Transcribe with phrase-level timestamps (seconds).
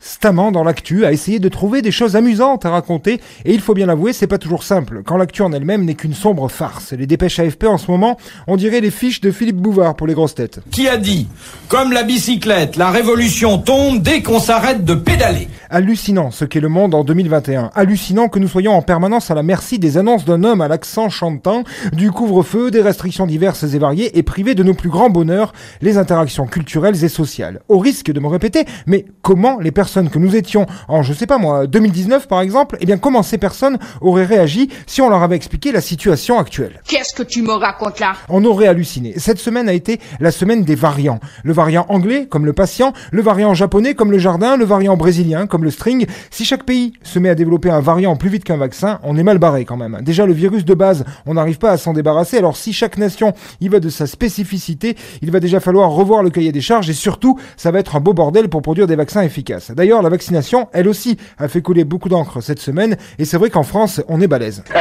[0.00, 3.74] constamment dans l'actu à essayer de trouver des choses amusantes à raconter et il faut
[3.74, 6.92] bien l'avouer, c'est pas toujours simple quand l'actu en elle-même n'est qu'une sombre farce.
[6.92, 10.14] Les dépêches AFP en ce moment, on dirait les fiches de Philippe Bouvard pour les
[10.14, 10.60] grosses têtes.
[10.70, 11.28] Qui a dit
[11.68, 15.48] Comme la bicyclette, la révolution tombe dès qu'on s'arrête de pédaler.
[15.70, 17.70] Hallucinant ce qu'est le monde en 2021.
[17.74, 21.08] Hallucinant que nous soyons en permanence à la merci des annonces d'un homme à l'accent
[21.08, 21.62] chantant,
[21.92, 25.98] du couvre-feu, des restrictions diverses et variées et privés de nos plus grands bonheurs, les
[25.98, 27.60] interactions culturelles et sociales.
[27.68, 31.26] Au risque de me répéter, mais comment les personnes que nous étions en, je sais
[31.26, 35.22] pas moi, 2019 par exemple, eh bien comment ces personnes auraient réagi si on leur
[35.22, 36.80] avait expliqué la situation actuelle?
[36.86, 38.12] Qu'est-ce que tu me racontes là?
[38.28, 39.14] On aurait halluciné.
[39.16, 41.20] Cette semaine a été la semaine des variants.
[41.44, 45.46] Le variant anglais comme le patient, le variant japonais comme le jardin, le variant brésilien
[45.46, 46.06] comme le string.
[46.30, 49.22] Si chaque pays se met à développer un variant plus vite qu'un vaccin, on est
[49.22, 50.00] mal barré quand même.
[50.02, 52.38] Déjà le virus de base, on n'arrive pas à s'en débarrasser.
[52.38, 56.30] Alors si chaque nation y va de sa spécificité, il va déjà falloir revoir le
[56.30, 59.22] cahier des charges et surtout, ça va être un beau bordel pour produire des vaccins
[59.22, 59.72] efficaces.
[59.80, 63.48] D'ailleurs, la vaccination, elle aussi, a fait couler beaucoup d'encre cette semaine, et c'est vrai
[63.48, 64.62] qu'en France, on est balèze.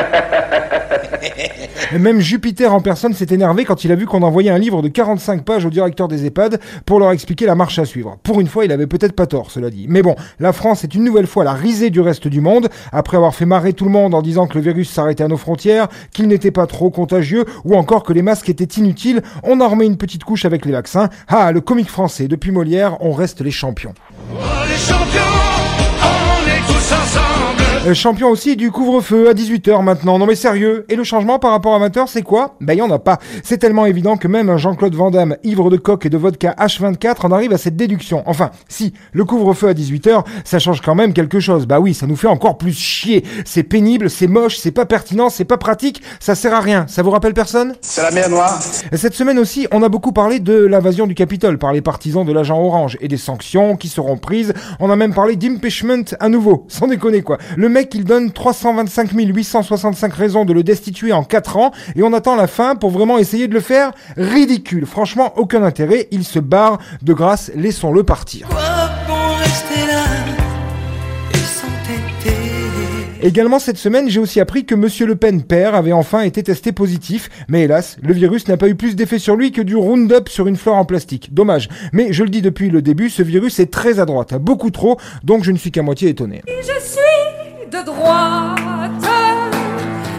[1.97, 4.89] Même Jupiter en personne s'est énervé quand il a vu qu'on envoyait un livre de
[4.89, 8.17] 45 pages au directeur des EHPAD pour leur expliquer la marche à suivre.
[8.23, 9.88] Pour une fois, il avait peut-être pas tort, cela dit.
[9.89, 13.17] Mais bon, la France est une nouvelle fois la risée du reste du monde, après
[13.17, 15.88] avoir fait marrer tout le monde en disant que le virus s'arrêtait à nos frontières,
[16.11, 19.88] qu'il n'était pas trop contagieux, ou encore que les masques étaient inutiles, on a remis
[19.88, 21.09] une petite couche avec les vaccins.
[21.28, 23.94] Ah, le comique français, depuis Molière, on reste les champions.
[24.80, 25.28] Les champions,
[27.90, 30.20] Euh, champion aussi du couvre-feu à 18h maintenant.
[30.20, 30.86] Non mais sérieux.
[30.90, 32.56] Et le changement par rapport à 20h, c'est quoi?
[32.62, 33.20] Ben y en a pas.
[33.44, 36.56] C'est tellement évident que même un Jean-Claude Van Damme, ivre de coque et de vodka
[36.59, 38.23] H24, en arrive à cette déduction.
[38.26, 41.66] Enfin, si, le couvre-feu à 18h, ça change quand même quelque chose.
[41.66, 43.23] Bah oui, ça nous fait encore plus chier.
[43.46, 46.86] C'est pénible, c'est moche, c'est pas pertinent, c'est pas pratique, ça sert à rien.
[46.88, 47.76] Ça vous rappelle personne?
[47.81, 48.59] C'est la mer Noire.
[48.94, 52.31] Cette semaine aussi, on a beaucoup parlé de l'invasion du Capitole par les partisans de
[52.31, 54.53] l'agent orange et des sanctions qui seront prises.
[54.80, 56.66] On a même parlé d'impeachment à nouveau.
[56.68, 57.38] Sans déconner quoi.
[57.58, 62.12] Le mec, il donne 325 865 raisons de le destituer en 4 ans et on
[62.12, 64.85] attend la fin pour vraiment essayer de le faire ridicule.
[64.85, 66.09] Franchement, aucun intérêt.
[66.12, 66.79] Il se barre.
[67.01, 68.50] De grâce, laissons-le partir.
[73.22, 76.72] Également cette semaine, j'ai aussi appris que Monsieur Le Pen père avait enfin été testé
[76.72, 80.29] positif, mais hélas, le virus n'a pas eu plus d'effet sur lui que du Roundup
[80.29, 81.34] sur une fleur en plastique.
[81.34, 81.68] Dommage.
[81.91, 84.97] Mais je le dis depuis le début, ce virus est très à droite, beaucoup trop,
[85.23, 86.44] donc je ne suis qu'à moitié étonné.
[86.47, 87.09] Je suis
[87.72, 88.91] de droite,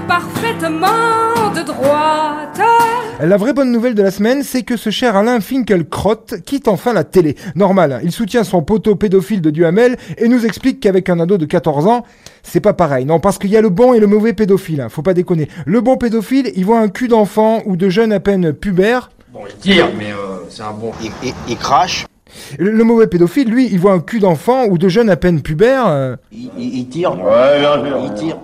[0.06, 2.60] parfaitement de droite.
[3.22, 6.92] La vraie bonne nouvelle de la semaine, c'est que ce cher Alain Finkielkraut quitte enfin
[6.94, 7.36] la télé.
[7.54, 11.36] Normal, hein, il soutient son poteau pédophile de Duhamel et nous explique qu'avec un ado
[11.36, 12.04] de 14 ans,
[12.42, 13.04] c'est pas pareil.
[13.04, 15.48] Non, parce qu'il y a le bon et le mauvais pédophile, hein, faut pas déconner.
[15.66, 19.10] Le bon pédophile, il voit un cul d'enfant ou de jeune à peine pubère.
[19.32, 20.90] Bon, il tire, mais euh, c'est un bon.
[21.02, 22.06] Il, il- il crache,
[22.58, 25.40] Le, le mauvais pédophile, lui, il voit un cul d'enfant ou de jeune à peine
[25.42, 25.86] pubère.
[25.88, 27.98] euh, il, il- il tire, Ouais, bien sûr.
[28.04, 28.36] il tire.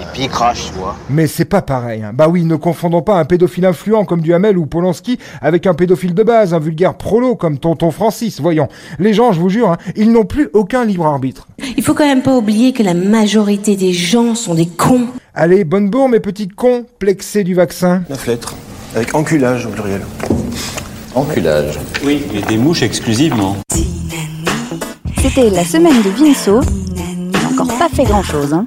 [0.00, 0.94] Et puis il crache, tu vois.
[1.10, 2.02] Mais c'est pas pareil.
[2.04, 2.12] hein.
[2.14, 6.14] Bah oui, ne confondons pas un pédophile influent comme Duhamel ou Polanski avec un pédophile
[6.14, 8.40] de base, un vulgaire prolo comme Tonton Francis.
[8.40, 8.68] Voyons,
[9.00, 11.48] les gens, je vous jure, hein, ils n'ont plus aucun libre arbitre.
[11.76, 15.06] Il faut quand même pas oublier que la majorité des gens sont des cons.
[15.34, 18.02] Allez, bonne bourre, mes petits cons, plexés du vaccin.
[18.08, 18.54] 9 lettres,
[18.94, 20.02] avec enculage au pluriel.
[21.18, 21.80] Enculage.
[22.04, 23.56] Oui, et des mouches exclusivement.
[25.20, 26.60] C'était la semaine de Vinceau.
[26.62, 28.52] Il n'a encore pas fait grand chose.
[28.54, 28.64] Hein.